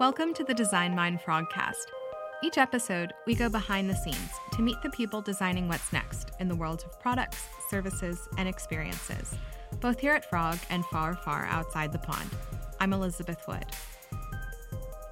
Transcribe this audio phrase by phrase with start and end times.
[0.00, 1.86] Welcome to the Design Mind Frogcast.
[2.42, 6.48] Each episode, we go behind the scenes to meet the people designing what's next in
[6.48, 9.36] the world of products, services, and experiences,
[9.80, 12.28] both here at Frog and far, far outside the pond.
[12.80, 13.66] I'm Elizabeth Wood.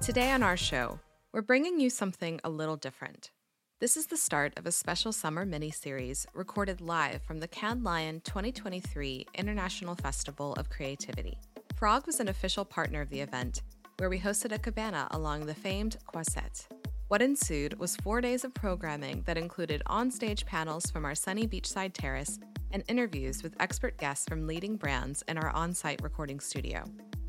[0.01, 0.99] Today on our show,
[1.31, 3.31] we're bringing you something a little different.
[3.79, 7.83] This is the start of a special summer mini series recorded live from the Cannes
[7.83, 11.37] Lion 2023 International Festival of Creativity.
[11.77, 13.61] Frog was an official partner of the event,
[14.03, 16.67] where we hosted a cabana along the famed Croisette.
[17.07, 21.93] What ensued was four days of programming that included onstage panels from our sunny beachside
[21.93, 22.37] terrace
[22.71, 26.83] and interviews with expert guests from leading brands in our on site recording studio.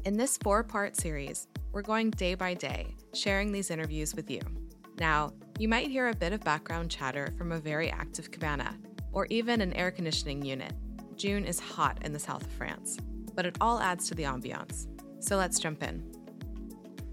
[0.05, 4.41] In this four part series, we're going day by day, sharing these interviews with you.
[4.98, 8.77] Now, you might hear a bit of background chatter from a very active cabana,
[9.12, 10.73] or even an air conditioning unit.
[11.15, 12.98] June is hot in the south of France,
[13.37, 14.88] but it all adds to the ambiance.
[15.20, 16.23] So let's jump in.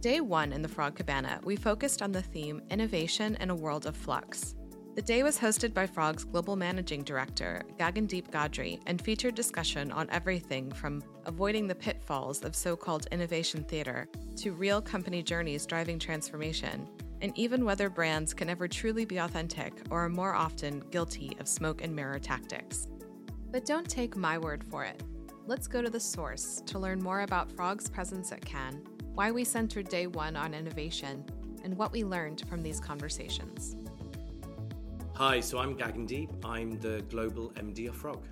[0.02, 3.86] Day one in the Frog Cabana, we focused on the theme Innovation in a World
[3.86, 4.56] of Flux.
[4.96, 10.10] The day was hosted by Frog's Global Managing Director, Gagandeep Gadri, and featured discussion on
[10.10, 14.08] everything from avoiding the pitfalls of so called innovation theater
[14.38, 16.90] to real company journeys driving transformation
[17.22, 21.48] and even whether brands can ever truly be authentic or are more often guilty of
[21.48, 22.88] smoke and mirror tactics.
[23.52, 25.04] But don't take my word for it.
[25.46, 29.44] Let's go to the source to learn more about Frog's presence at Cannes, why we
[29.44, 31.26] centered day one on innovation,
[31.64, 33.76] and what we learned from these conversations.
[35.16, 36.30] Hi, so I'm Gagandeep.
[36.44, 38.24] I'm the global MD of Frog.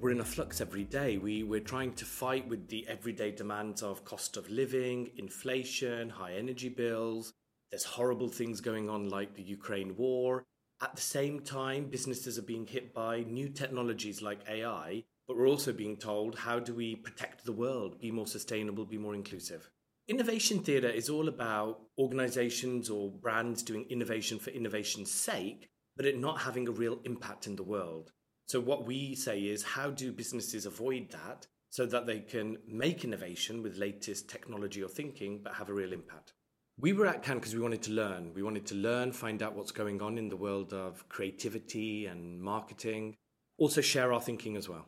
[0.00, 1.18] We're in a flux every day.
[1.18, 6.34] We, we're trying to fight with the everyday demands of cost of living, inflation, high
[6.34, 7.32] energy bills,
[7.74, 10.44] there's horrible things going on like the Ukraine war.
[10.80, 15.48] At the same time, businesses are being hit by new technologies like AI, but we're
[15.48, 19.68] also being told how do we protect the world, be more sustainable, be more inclusive.
[20.06, 26.18] Innovation theatre is all about organizations or brands doing innovation for innovation's sake, but it
[26.18, 28.12] not having a real impact in the world.
[28.46, 33.02] So, what we say is how do businesses avoid that so that they can make
[33.02, 36.34] innovation with latest technology or thinking, but have a real impact?
[36.78, 38.34] We were at Cannes because we wanted to learn.
[38.34, 42.42] We wanted to learn, find out what's going on in the world of creativity and
[42.42, 43.14] marketing,
[43.56, 44.86] also share our thinking as well.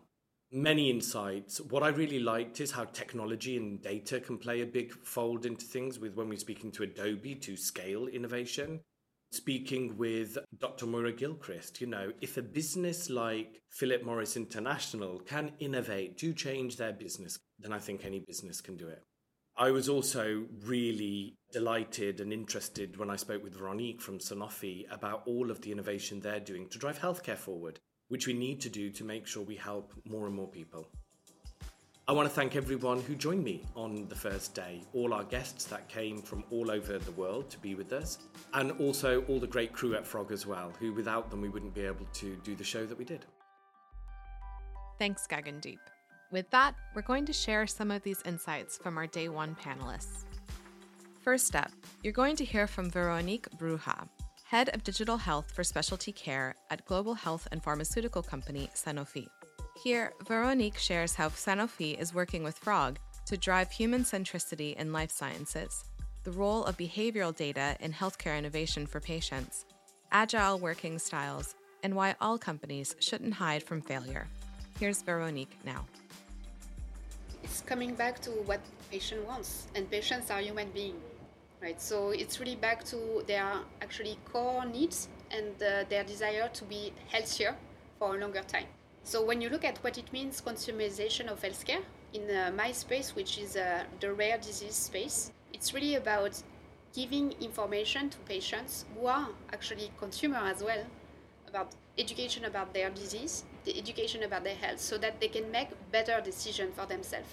[0.53, 1.61] Many insights.
[1.61, 5.67] What I really liked is how technology and data can play a big fold into
[5.67, 8.81] things with when we're speaking to Adobe to scale innovation.
[9.33, 10.87] Speaking with Dr.
[10.87, 16.77] Moira Gilchrist, you know, if a business like Philip Morris International can innovate, do change
[16.77, 19.03] their business, then I think any business can do it.
[19.59, 25.23] I was also really delighted and interested when I spoke with Veronique from Sanofi about
[25.27, 28.91] all of the innovation they're doing to drive healthcare forward, which we need to do
[28.91, 30.87] to make sure we help more and more people.
[32.09, 35.65] I want to thank everyone who joined me on the first day, all our guests
[35.65, 38.19] that came from all over the world to be with us,
[38.55, 41.75] and also all the great crew at Frog as well, who without them we wouldn't
[41.75, 43.27] be able to do the show that we did.
[45.01, 45.81] Thanks, Gagandeep.
[46.31, 50.27] With that, we're going to share some of these insights from our day one panelists.
[51.23, 51.73] First up,
[52.05, 54.07] you're going to hear from Veronique Bruhat,
[54.51, 59.27] Head of Digital Health for Specialty Care at global health and pharmaceutical company Sanofi.
[59.83, 65.11] Here, Veronique shares how Sanofi is working with Frog to drive human centricity in life
[65.11, 65.85] sciences,
[66.23, 69.65] the role of behavioral data in healthcare innovation for patients,
[70.13, 74.29] agile working styles, and why all companies shouldn't hide from failure.
[74.79, 75.87] Here's Veronique now
[77.43, 78.61] it's coming back to what
[78.93, 81.03] patient wants, and patients are human beings,
[81.63, 81.81] right?
[81.81, 83.51] So it's really back to their
[83.83, 87.57] actually core needs and uh, their desire to be healthier
[87.99, 88.67] for a longer time.
[89.03, 93.15] So when you look at what it means, consumerization of healthcare in uh, my space,
[93.15, 96.43] which is uh, the rare disease space, it's really about
[96.95, 100.85] giving information to patients who are actually consumer as well
[101.49, 105.69] about education about their disease, the education about their health, so that they can make
[105.93, 107.29] better decisions for themselves.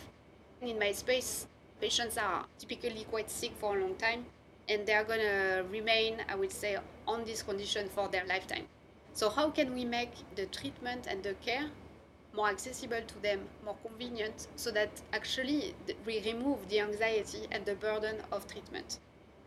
[0.62, 1.48] In my space,
[1.84, 4.26] patients are typically quite sick for a long time,
[4.70, 8.68] and they are going to remain, I would say, on this condition for their lifetime.
[9.12, 11.66] So, how can we make the treatment and the care
[12.34, 15.76] more accessible to them, more convenient, so that actually
[16.06, 19.00] we remove the anxiety and the burden of treatment?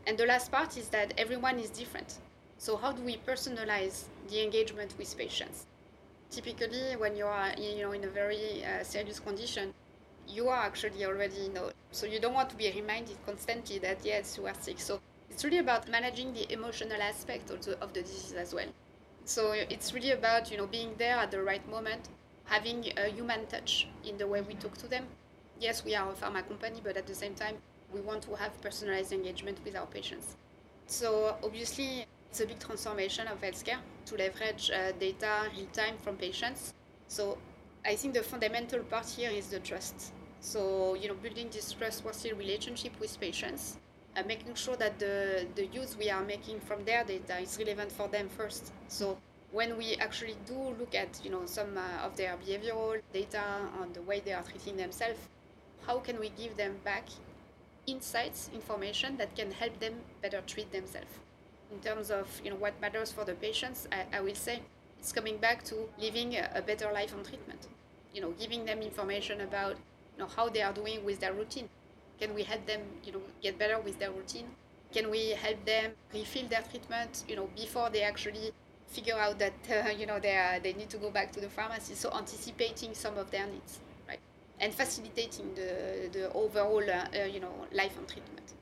[0.07, 2.19] And the last part is that everyone is different.
[2.59, 5.65] So how do we personalize the engagement with patients?
[6.31, 9.73] Typically, when you are you know in a very uh, serious condition,
[10.29, 14.37] you are actually already know so you don't want to be reminded constantly that yes
[14.37, 14.81] you are sick.
[14.81, 15.01] So
[15.31, 18.69] it's really about managing the emotional aspect of the, of the disease as well.
[19.25, 22.09] So it's really about you know being there at the right moment,
[22.45, 25.07] having a human touch in the way we talk to them.
[25.59, 27.57] Yes, we are a pharma company, but at the same time,
[27.93, 30.37] We want to have personalized engagement with our patients.
[30.87, 36.17] So obviously, it's a big transformation of healthcare to leverage uh, data real time from
[36.17, 36.75] patients.
[37.09, 37.39] So
[37.85, 40.13] I think the fundamental part here is the trust.
[40.47, 43.79] So you know, building this trustworthy relationship with patients,
[44.15, 47.91] and making sure that the the use we are making from their data is relevant
[47.91, 48.73] for them first.
[48.87, 49.19] So
[49.51, 53.43] when we actually do look at you know some uh, of their behavioral data
[53.81, 55.19] on the way they are treating themselves,
[55.85, 57.07] how can we give them back
[57.89, 61.13] insights, information that can help them better treat themselves?
[61.73, 64.63] In terms of you know what matters for the patients, I, I will say
[65.01, 67.67] it's coming back to living a, a better life on treatment.
[68.15, 69.77] You know, giving them information about
[70.19, 71.69] know how they are doing with their routine.
[72.19, 74.47] Can we help them you know get better with their routine?
[74.93, 78.53] Can we help them refill their treatment you know before they actually
[78.89, 81.49] figure out that uh, you know they are, they need to go back to the
[81.49, 81.95] pharmacy?
[81.95, 84.21] So anticipating some of their needs, right,
[84.61, 88.55] and facilitating the the overall uh, uh, you know life on treatment.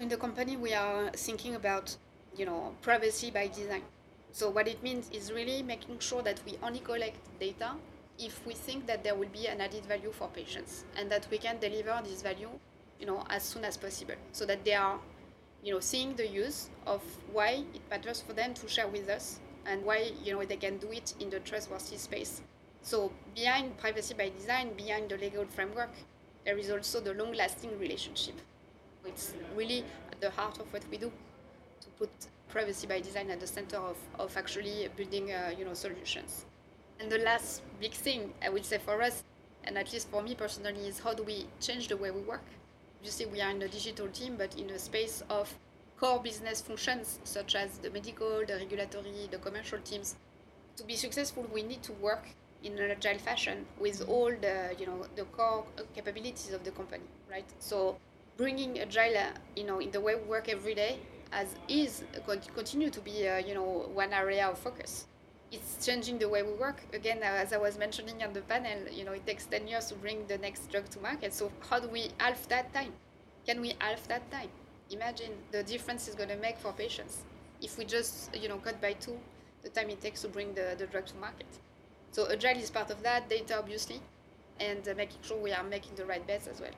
[0.00, 1.96] In the company, we are thinking about
[2.36, 3.82] you know privacy by design.
[4.32, 7.72] So what it means is really making sure that we only collect data
[8.18, 11.38] if we think that there will be an added value for patients and that we
[11.38, 12.50] can deliver this value,
[12.98, 14.98] you know, as soon as possible, so that they are,
[15.62, 17.02] you know, seeing the use of
[17.32, 20.78] why it matters for them to share with us and why you know they can
[20.78, 22.40] do it in the trustworthy space.
[22.82, 25.90] So behind privacy by design, behind the legal framework,
[26.44, 28.36] there is also the long-lasting relationship.
[29.04, 31.12] It's really at the heart of what we do
[31.80, 32.10] to put
[32.48, 36.46] privacy by design at the center of, of actually building uh, you know solutions.
[36.98, 39.22] And the last big thing I would say for us,
[39.64, 42.44] and at least for me personally, is how do we change the way we work?
[42.98, 45.52] Obviously, we are in a digital team, but in a space of
[45.98, 50.16] core business functions such as the medical, the regulatory, the commercial teams.
[50.76, 52.26] To be successful, we need to work
[52.62, 55.64] in an agile fashion with all the you know the core
[55.94, 57.46] capabilities of the company, right?
[57.58, 57.98] So
[58.36, 60.98] bringing agile, uh, you know, in the way we work every day,
[61.32, 62.04] as is
[62.54, 65.06] continue to be uh, you know one area of focus
[65.52, 66.82] it's changing the way we work.
[66.92, 69.86] Again, uh, as I was mentioning on the panel, you know, it takes 10 years
[69.86, 71.32] to bring the next drug to market.
[71.32, 72.92] So how do we halve that time?
[73.46, 74.48] Can we halve that time?
[74.90, 77.22] Imagine the difference it's going to make for patients
[77.62, 79.18] if we just, you know, cut by two
[79.62, 81.46] the time it takes to bring the, the drug to market.
[82.12, 84.00] So agile is part of that, data obviously,
[84.60, 86.70] and uh, making sure we are making the right bets as well.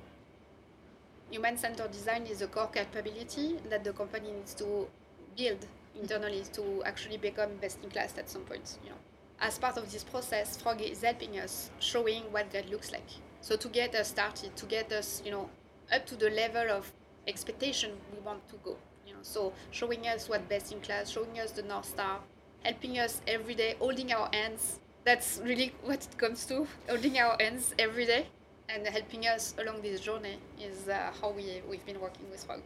[1.30, 4.88] Human-centered design is a core capability that the company needs to
[5.36, 5.66] build
[6.00, 8.78] internally to actually become best in class at some point.
[8.84, 8.96] You know,
[9.40, 13.08] as part of this process, Frog is helping us showing what that looks like.
[13.40, 15.48] So to get us started, to get us, you know,
[15.92, 16.90] up to the level of
[17.26, 18.76] expectation we want to go.
[19.06, 22.20] You know, so showing us what best in class, showing us the north star,
[22.64, 24.80] helping us every day, holding our hands.
[25.04, 28.26] That's really what it comes to, holding our hands every day
[28.68, 32.60] and helping us along this journey is uh, how we, we've been working with Frog.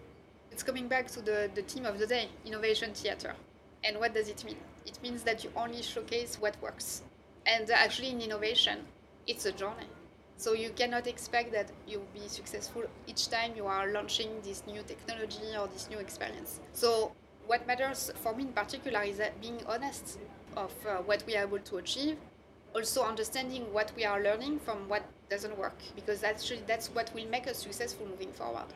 [0.53, 3.35] It's coming back to the, the theme of the day innovation theater.
[3.85, 4.59] And what does it mean?
[4.85, 7.03] It means that you only showcase what works.
[7.47, 8.81] And actually, in innovation,
[9.27, 9.89] it's a journey.
[10.37, 14.83] So you cannot expect that you'll be successful each time you are launching this new
[14.83, 16.61] technology or this new experience.
[16.75, 17.13] So
[17.47, 20.19] what matters for me in particular is that being honest
[20.57, 22.19] of uh, what we are able to achieve,
[22.75, 27.27] also understanding what we are learning from what doesn't work, because actually that's what will
[27.29, 28.67] make us successful moving forward.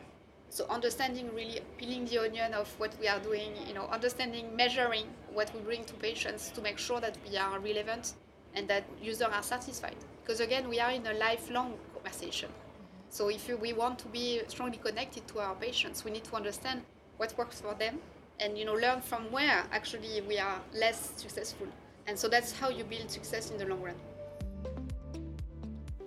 [0.49, 5.05] So understanding really peeling the onion of what we are doing, you know, understanding, measuring
[5.33, 8.13] what we bring to patients to make sure that we are relevant
[8.55, 9.97] and that users are satisfied.
[10.23, 12.49] Because again, we are in a lifelong conversation.
[12.49, 12.93] Mm-hmm.
[13.09, 16.81] So if we want to be strongly connected to our patients, we need to understand
[17.17, 17.99] what works for them
[18.39, 21.67] and you know learn from where actually we are less successful.
[22.05, 23.95] And so that's how you build success in the long run.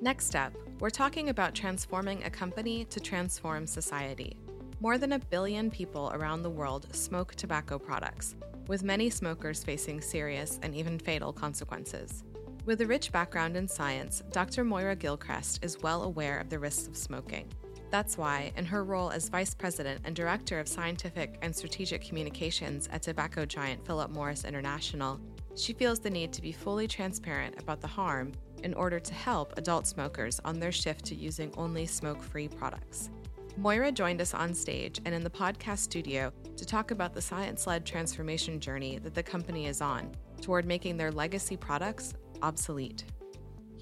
[0.03, 4.35] Next up, we're talking about transforming a company to transform society.
[4.81, 8.35] More than a billion people around the world smoke tobacco products,
[8.67, 12.25] with many smokers facing serious and even fatal consequences.
[12.65, 14.65] With a rich background in science, Dr.
[14.65, 17.53] Moira Gilchrist is well aware of the risks of smoking.
[17.91, 22.89] That's why, in her role as Vice President and Director of Scientific and Strategic Communications
[22.91, 25.21] at tobacco giant Philip Morris International,
[25.57, 28.33] she feels the need to be fully transparent about the harm
[28.65, 33.11] in order to help adult smokers on their shift to using only smoke free products.
[33.57, 37.67] Moira joined us on stage and in the podcast studio to talk about the science
[37.67, 43.05] led transformation journey that the company is on toward making their legacy products obsolete.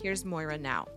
[0.02, 0.88] Here's Moira now.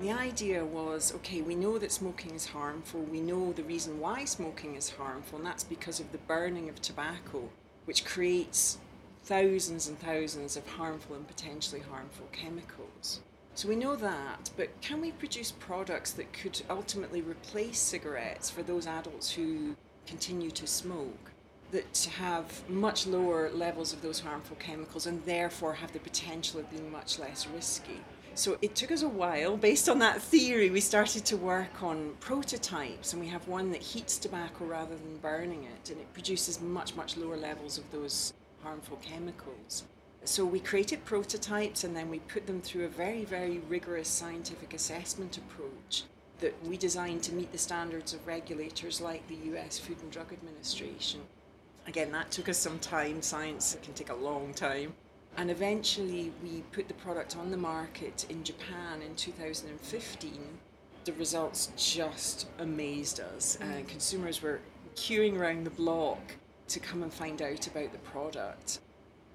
[0.00, 4.24] The idea was okay, we know that smoking is harmful, we know the reason why
[4.24, 7.48] smoking is harmful, and that's because of the burning of tobacco,
[7.84, 8.78] which creates
[9.24, 13.20] thousands and thousands of harmful and potentially harmful chemicals.
[13.54, 18.62] So we know that, but can we produce products that could ultimately replace cigarettes for
[18.62, 19.76] those adults who
[20.06, 21.30] continue to smoke?
[21.70, 26.70] That have much lower levels of those harmful chemicals and therefore have the potential of
[26.70, 28.00] being much less risky.
[28.34, 29.56] So it took us a while.
[29.56, 33.82] Based on that theory, we started to work on prototypes, and we have one that
[33.82, 38.32] heats tobacco rather than burning it, and it produces much, much lower levels of those
[38.62, 39.84] harmful chemicals.
[40.24, 44.72] So we created prototypes and then we put them through a very, very rigorous scientific
[44.72, 46.04] assessment approach
[46.38, 50.32] that we designed to meet the standards of regulators like the US Food and Drug
[50.32, 51.20] Administration.
[51.86, 53.22] Again, that took us some time.
[53.22, 54.94] Science can take a long time.
[55.36, 60.32] And eventually, we put the product on the market in Japan in 2015.
[61.04, 63.58] The results just amazed us.
[63.60, 64.60] Uh, consumers were
[64.94, 66.20] queuing around the block
[66.72, 68.80] to come and find out about the product.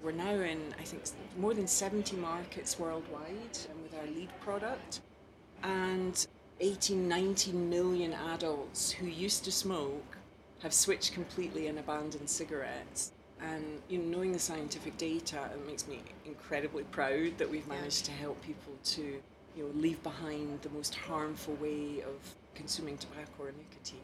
[0.02, 1.02] We're now in, I think,
[1.38, 5.00] more than 70 markets worldwide um, with our lead product.
[5.62, 6.26] And
[6.60, 10.16] 18, 19 million adults who used to smoke
[10.62, 13.12] have switched completely and abandoned cigarettes.
[13.40, 18.04] And you know, knowing the scientific data, it makes me incredibly proud that we've managed
[18.06, 19.20] to help people to
[19.56, 24.00] you know, leave behind the most harmful way of consuming tobacco or nicotine.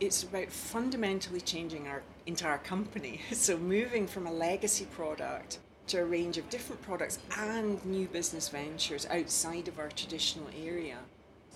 [0.00, 3.20] It's about fundamentally changing our entire company.
[3.32, 8.48] So moving from a legacy product to a range of different products and new business
[8.48, 10.98] ventures outside of our traditional area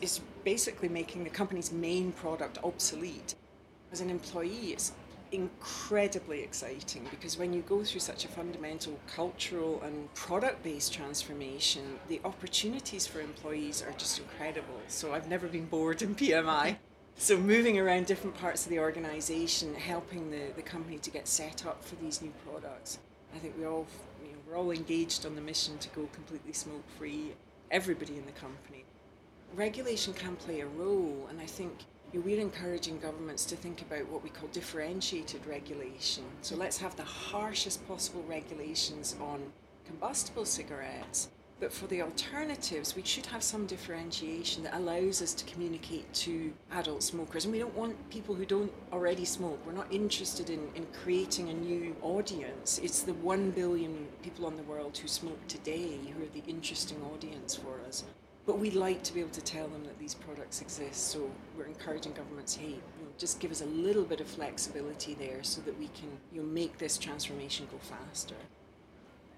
[0.00, 3.35] is basically making the company's main product obsolete.
[3.90, 4.92] As an employee, it's
[5.33, 11.99] incredibly exciting because when you go through such a fundamental cultural and product based transformation,
[12.09, 14.80] the opportunities for employees are just incredible.
[14.87, 16.76] So I've never been bored in PMI.
[17.21, 21.67] So moving around different parts of the organisation, helping the, the company to get set
[21.67, 23.01] up for these new products.
[23.35, 23.89] I think we all
[24.25, 27.33] you know, we're all engaged on the mission to go completely smoke free.
[27.73, 28.85] Everybody in the company.
[29.57, 31.73] Regulation can play a role, and I think
[32.15, 36.23] we're encouraging governments to think about what we call differentiated regulation.
[36.43, 39.41] So let's have the harshest possible regulations on
[39.87, 45.45] combustible cigarettes, but for the alternatives, we should have some differentiation that allows us to
[45.45, 47.45] communicate to adult smokers.
[47.45, 49.59] And we don't want people who don't already smoke.
[49.67, 52.79] We're not interested in, in creating a new audience.
[52.83, 57.03] It's the one billion people on the world who smoke today who are the interesting
[57.12, 58.05] audience for us.
[58.47, 61.67] But we'd like to be able to tell them that these products exist, so we're
[61.67, 65.61] encouraging governments, hey, you know, just give us a little bit of flexibility there so
[65.62, 68.37] that we can you know, make this transformation go faster.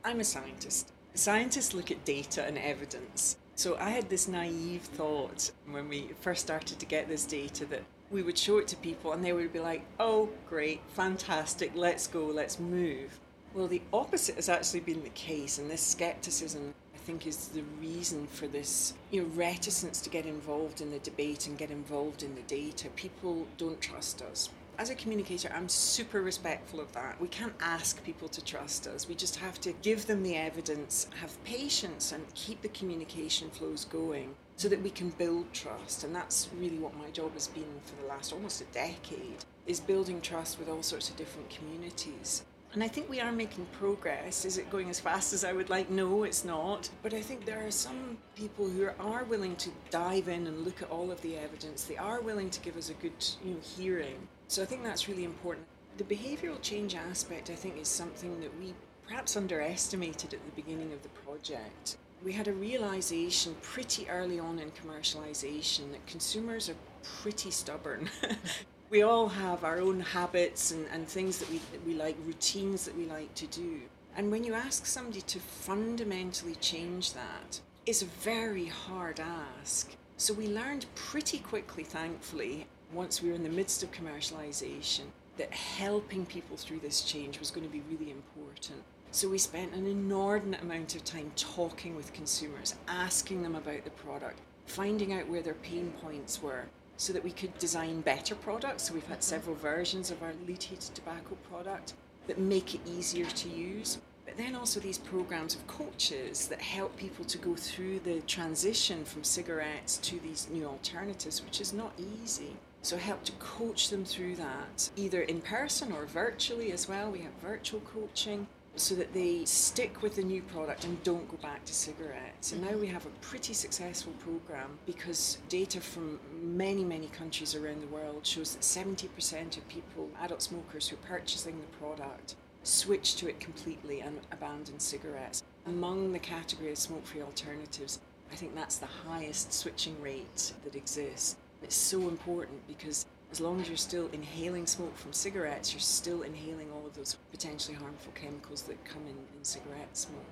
[0.05, 0.93] I'm a scientist.
[1.15, 3.37] Scientists look at data and evidence.
[3.57, 7.83] So I had this naive thought when we first started to get this data that
[8.11, 12.07] we would show it to people and they would be like, oh, great, fantastic, let's
[12.07, 13.19] go, let's move.
[13.53, 17.65] Well, the opposite has actually been the case, and this skepticism I think is the
[17.81, 22.23] reason for this you know reticence to get involved in the debate and get involved
[22.23, 22.89] in the data.
[22.91, 24.51] People don't trust us.
[24.81, 27.21] As a communicator, I'm super respectful of that.
[27.21, 29.07] We can't ask people to trust us.
[29.07, 33.85] We just have to give them the evidence, have patience, and keep the communication flows
[33.85, 36.05] going so that we can build trust.
[36.05, 39.81] And that's really what my job has been for the last almost a decade, is
[39.81, 42.45] building trust with all sorts of different communities.
[42.73, 44.47] And I think we are making progress.
[44.47, 45.91] Is it going as fast as I would like?
[45.91, 46.89] No, it's not.
[47.03, 50.81] But I think there are some people who are willing to dive in and look
[50.81, 51.85] at all of the evidence.
[51.85, 53.13] They are willing to give us a good
[53.45, 54.27] you know, hearing.
[54.51, 55.65] So I think that's really important.
[55.97, 58.75] The behavioural change aspect, I think, is something that we
[59.07, 61.99] perhaps underestimated at the beginning of the project.
[62.25, 66.75] We had a realization pretty early on in commercialization that consumers are
[67.23, 68.11] pretty stubborn.
[68.91, 72.85] we all have our own habits and, and things that we, that we like, routines
[72.87, 73.83] that we like to do.
[74.17, 79.95] And when you ask somebody to fundamentally change that, it's a very hard ask.
[80.17, 85.05] So we learned pretty quickly, thankfully, once we were in the midst of commercialization,
[85.37, 88.83] that helping people through this change was going to be really important.
[89.13, 93.91] So we spent an inordinate amount of time talking with consumers, asking them about the
[93.91, 96.67] product, finding out where their pain points were,
[96.97, 98.85] so that we could design better products.
[98.85, 99.35] So we've had mm-hmm.
[99.35, 101.95] several versions of our lead heated tobacco product
[102.27, 103.99] that make it easier to use.
[104.27, 109.05] But then also these programs of coaches that help people to go through the transition
[109.05, 111.93] from cigarettes to these new alternatives, which is not
[112.23, 112.55] easy.
[112.83, 117.11] So help to coach them through that, either in person or virtually as well.
[117.11, 118.47] We have virtual coaching
[118.77, 122.53] so that they stick with the new product and don't go back to cigarettes.
[122.53, 127.83] And now we have a pretty successful program because data from many, many countries around
[127.83, 133.17] the world shows that 70% of people, adult smokers who are purchasing the product, switch
[133.17, 135.43] to it completely and abandon cigarettes.
[135.67, 138.01] Among the category of smoke free alternatives,
[138.33, 141.37] I think that's the highest switching rate that exists.
[141.63, 146.23] It's so important because as long as you're still inhaling smoke from cigarettes, you're still
[146.23, 150.25] inhaling all of those potentially harmful chemicals that come in, in cigarette smoke.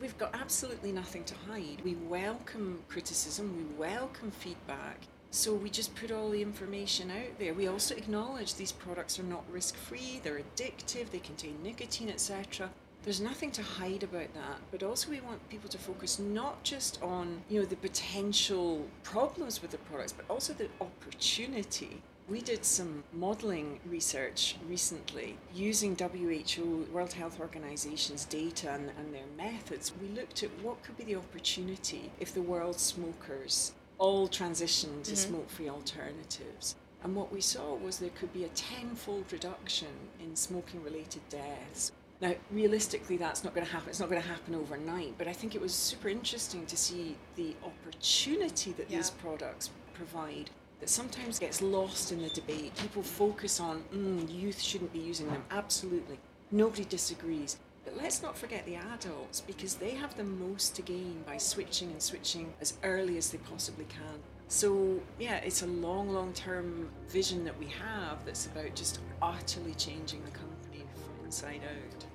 [0.00, 1.80] We've got absolutely nothing to hide.
[1.84, 5.00] We welcome criticism, we welcome feedback.
[5.30, 7.52] So we just put all the information out there.
[7.52, 12.70] We also acknowledge these products are not risk free, they're addictive, they contain nicotine, etc.
[13.06, 17.00] There's nothing to hide about that, but also we want people to focus not just
[17.00, 22.64] on, you know, the potential problems with the products, but also the opportunity we did
[22.64, 29.92] some modelling research recently using WHO, World Health Organization's data and, and, their methods.
[30.02, 35.12] We looked at what could be the opportunity if the world's smokers all transitioned to
[35.12, 35.30] mm-hmm.
[35.30, 36.74] smoke free alternatives.
[37.04, 41.92] And what we saw was there could be a tenfold reduction in smoking related deaths.
[42.20, 43.90] Now, realistically, that's not going to happen.
[43.90, 47.16] It's not going to happen overnight, but I think it was super interesting to see
[47.36, 48.96] the opportunity that yeah.
[48.98, 52.74] these products provide that sometimes gets lost in the debate.
[52.76, 55.42] People focus on mm, youth shouldn't be using them.
[55.50, 56.18] Absolutely.
[56.50, 57.58] Nobody disagrees.
[57.84, 61.90] But let's not forget the adults because they have the most to gain by switching
[61.90, 64.18] and switching as early as they possibly can.
[64.48, 69.74] So, yeah, it's a long, long term vision that we have that's about just utterly
[69.74, 72.05] changing the company from inside out.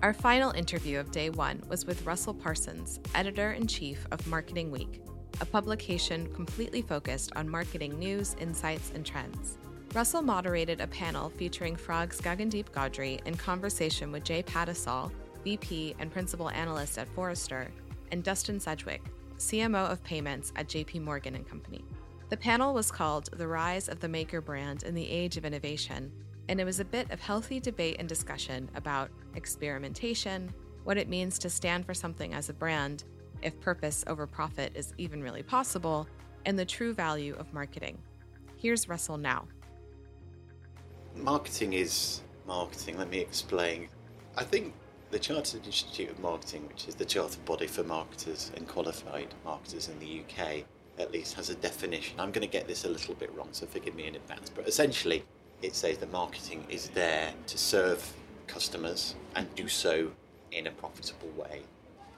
[0.00, 4.70] Our final interview of day one was with Russell Parsons, editor in chief of Marketing
[4.70, 5.02] Week,
[5.40, 9.58] a publication completely focused on marketing news, insights, and trends.
[9.94, 15.10] Russell moderated a panel featuring Frog's Gagandeep Gadri in conversation with Jay Pattisall,
[15.42, 17.68] VP and Principal Analyst at Forrester,
[18.12, 19.02] and Dustin Sedgwick,
[19.38, 21.84] CMO of Payments at JP Morgan and Company.
[22.28, 26.12] The panel was called The Rise of the Maker Brand in the Age of Innovation,
[26.48, 30.52] and it was a bit of healthy debate and discussion about experimentation,
[30.84, 33.04] what it means to stand for something as a brand,
[33.42, 36.08] if purpose over profit is even really possible,
[36.46, 37.98] and the true value of marketing.
[38.56, 39.46] Here's Russell now.
[41.14, 42.96] Marketing is marketing.
[42.96, 43.88] Let me explain.
[44.36, 44.72] I think
[45.10, 49.88] the Chartered Institute of Marketing, which is the chartered body for marketers and qualified marketers
[49.88, 50.64] in the UK,
[50.98, 52.18] at least has a definition.
[52.18, 54.50] I'm going to get this a little bit wrong, so forgive me in advance.
[54.50, 55.24] But essentially,
[55.62, 58.14] it says that marketing is there to serve
[58.46, 60.10] customers and do so
[60.52, 61.62] in a profitable way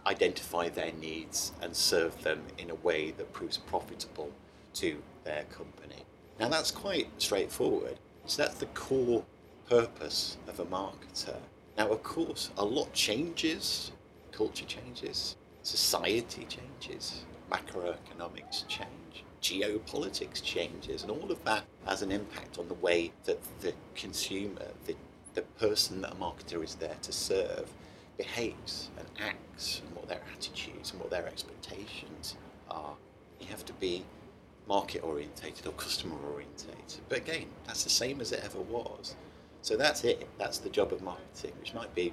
[0.07, 4.31] identify their needs and serve them in a way that proves profitable
[4.75, 6.05] to their company.
[6.39, 7.99] Now, that's quite straightforward.
[8.27, 9.25] So, that's the core
[9.69, 11.37] purpose of a marketer.
[11.77, 13.93] Now, of course, a lot changes,
[14.33, 18.89] culture changes, society changes, macroeconomics change,
[19.43, 24.67] geopolitics changes, and all of that has an impact on the way that the consumer,
[24.87, 24.95] the,
[25.35, 27.71] the person that a marketer is there to serve,
[28.17, 32.37] behaves and acts and what their attitudes and what their expectations
[32.71, 32.95] are.
[33.41, 34.05] You have to be
[34.69, 37.01] market orientated or customer orientated.
[37.09, 39.17] But again, that's the same as it ever was.
[39.63, 40.29] So that's it.
[40.39, 42.13] That's the job of marketing, which might be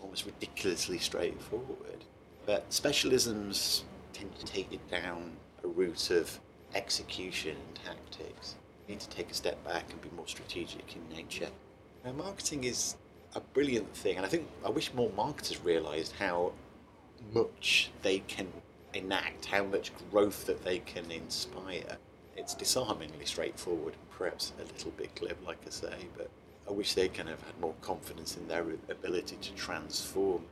[0.00, 2.04] almost ridiculously straightforward.
[2.44, 3.82] But specialisms
[4.12, 5.32] tend to take it down
[5.62, 6.40] a route of
[6.74, 8.56] execution tactics.
[8.86, 11.48] You need to take a step back and be more strategic in nature.
[12.04, 12.96] Now, marketing is
[13.34, 16.52] a brilliant thing, and I think I wish more marketers realised how
[17.32, 18.48] much they can
[18.94, 21.96] enact, how much growth that they can inspire.
[22.36, 26.30] It's disarmingly straightforward, and perhaps a little bit glib, like I say, but
[26.68, 30.44] I wish they kind of had more confidence in their ability to transform.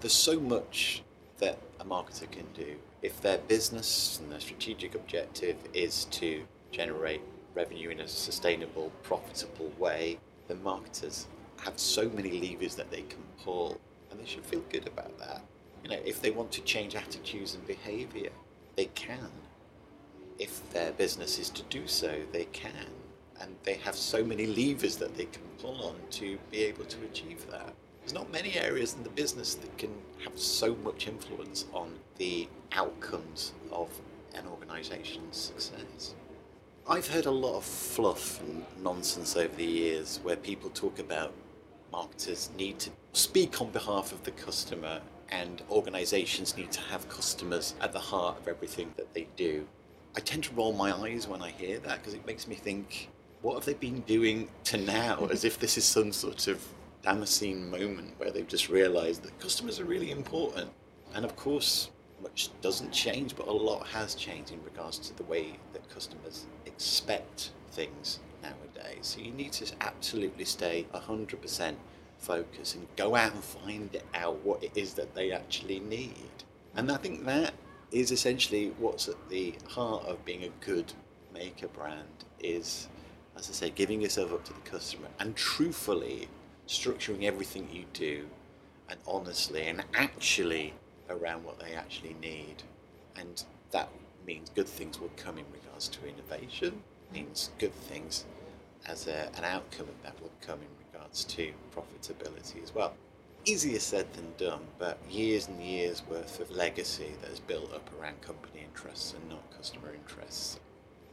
[0.00, 1.02] There's so much
[1.40, 2.76] that a marketer can do.
[3.02, 7.22] If their business and their strategic objective is to generate
[7.54, 11.26] revenue in a sustainable, profitable way, then marketers
[11.62, 13.78] have so many levers that they can pull,
[14.10, 15.42] and they should feel good about that.
[15.82, 18.30] You know, if they want to change attitudes and behaviour,
[18.76, 19.30] they can.
[20.38, 22.86] If their business is to do so, they can.
[23.40, 26.98] And they have so many levers that they can pull on to be able to
[27.04, 27.74] achieve that.
[28.10, 29.94] There's not many areas in the business that can
[30.24, 33.88] have so much influence on the outcomes of
[34.34, 36.16] an organisation's success.
[36.88, 41.32] I've heard a lot of fluff and nonsense over the years where people talk about
[41.92, 47.74] marketers need to speak on behalf of the customer and organizations need to have customers
[47.80, 49.68] at the heart of everything that they do.
[50.16, 53.08] I tend to roll my eyes when I hear that because it makes me think,
[53.40, 56.66] what have they been doing to now as if this is some sort of
[57.02, 60.70] Damascene moment where they've just realized that customers are really important.
[61.14, 61.90] And of course,
[62.22, 66.46] much doesn't change, but a lot has changed in regards to the way that customers
[66.66, 68.98] expect things nowadays.
[69.02, 71.74] So you need to absolutely stay 100%
[72.18, 76.30] focused and go out and find out what it is that they actually need.
[76.74, 77.54] And I think that
[77.90, 80.92] is essentially what's at the heart of being a good
[81.32, 82.88] maker brand is,
[83.36, 86.28] as I say, giving yourself up to the customer and truthfully
[86.70, 88.24] structuring everything you do
[88.88, 90.72] and honestly and actually
[91.08, 92.62] around what they actually need.
[93.16, 93.88] And that
[94.24, 97.14] means good things will come in regards to innovation, mm-hmm.
[97.14, 98.24] means good things
[98.86, 102.94] as a, an outcome of that will come in regards to profitability as well.
[103.44, 107.88] Easier said than done, but years and years worth of legacy that is built up
[108.00, 110.60] around company interests and not customer interests.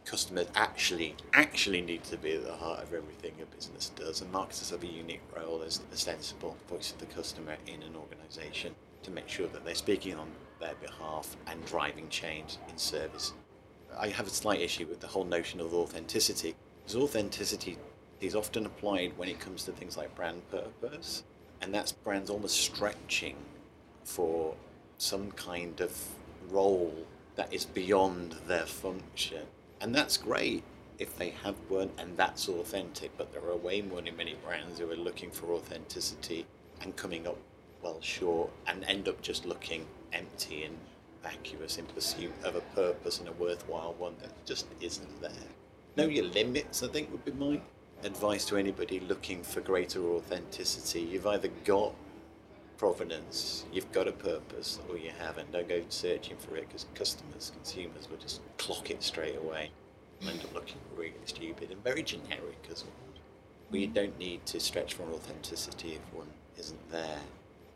[0.07, 4.31] Customers actually actually need to be at the heart of everything a business does, and
[4.31, 8.73] marketers have a unique role as the sensible voice of the customer in an organisation
[9.03, 10.29] to make sure that they're speaking on
[10.61, 13.33] their behalf and driving change in service.
[13.97, 17.77] I have a slight issue with the whole notion of authenticity, because authenticity
[18.21, 21.23] is often applied when it comes to things like brand purpose,
[21.61, 23.35] and that's brands almost stretching
[24.05, 24.55] for
[24.99, 26.01] some kind of
[26.49, 26.95] role
[27.35, 29.43] that is beyond their function.
[29.79, 30.63] And that's great
[30.99, 34.79] if they have one and that's authentic, but there are way more in many brands
[34.79, 36.45] who are looking for authenticity
[36.81, 37.37] and coming up
[37.83, 40.77] well short and end up just looking empty and
[41.21, 45.31] vacuous in pursuit of a purpose and a worthwhile one that just isn't there.
[45.95, 47.61] Know your limits, I think, would be my
[48.03, 51.01] advice to anybody looking for greater authenticity.
[51.01, 51.93] You've either got
[52.77, 55.51] provenance, you've got a purpose, or you haven't.
[55.51, 59.71] Don't go searching for it because customers, consumers will just clock it straight away
[60.21, 63.81] and end up looking really stupid and very generic as well.
[63.81, 67.19] You don't need to stretch for authenticity if one isn't there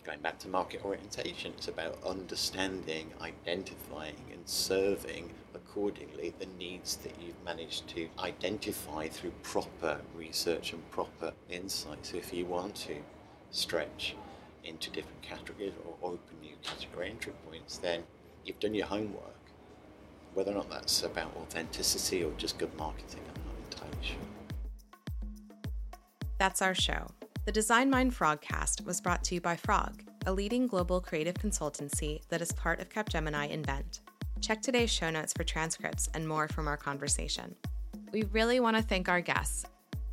[0.04, 7.14] going back to market orientation, it's about understanding, identifying, and serving accordingly the needs that
[7.22, 12.06] you've managed to identify through proper research and proper insight.
[12.06, 12.96] So, if you want to
[13.52, 14.16] stretch
[14.64, 18.04] into different categories or open new category entry points, then
[18.46, 19.36] you've done your homework.
[20.34, 24.18] Whether or not that's about authenticity or just good marketing, I'm not entirely sure.
[26.38, 27.08] That's our show.
[27.46, 32.22] The Design Mind Frogcast was brought to you by Frog, a leading global creative consultancy
[32.30, 34.02] that is part of Capgemini Invent.
[34.42, 37.56] Check today's show notes for transcripts and more from our conversation.
[38.12, 39.66] We really want to thank our guests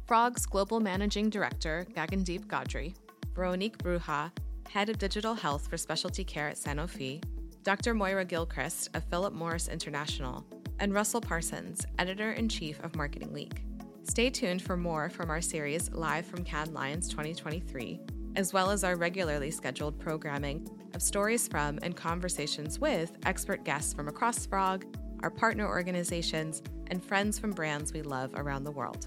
[0.06, 2.94] Frog's Global Managing Director, Gagandeep Gadri,
[3.38, 4.32] Veronique Bruhat,
[4.68, 7.22] Head of Digital Health for Specialty Care at Sanofi,
[7.62, 7.94] Dr.
[7.94, 10.44] Moira Gilchrist of Philip Morris International,
[10.80, 13.62] and Russell Parsons, Editor in Chief of Marketing Week.
[14.02, 18.00] Stay tuned for more from our series Live from Cannes Lions 2023,
[18.34, 23.94] as well as our regularly scheduled programming of stories from and conversations with expert guests
[23.94, 24.84] from across Frog,
[25.22, 29.06] our partner organizations, and friends from brands we love around the world.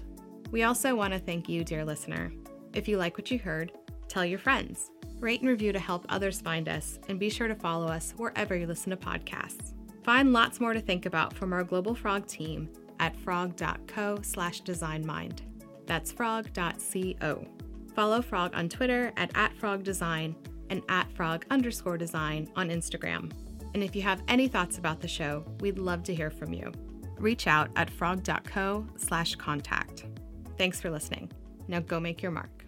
[0.50, 2.32] We also want to thank you, dear listener.
[2.72, 3.72] If you like what you heard,
[4.12, 7.54] tell your friends, rate and review to help others find us, and be sure to
[7.54, 9.72] follow us wherever you listen to podcasts.
[10.04, 12.68] Find lots more to think about from our Global Frog team
[13.00, 15.40] at frog.co slash designmind.
[15.86, 17.46] That's frog.co.
[17.94, 20.34] Follow Frog on Twitter at, at frogdesign
[20.68, 23.32] and at frog underscore design on Instagram.
[23.74, 26.70] And if you have any thoughts about the show, we'd love to hear from you.
[27.18, 30.04] Reach out at frog.co slash contact.
[30.58, 31.30] Thanks for listening.
[31.68, 32.61] Now go make your mark.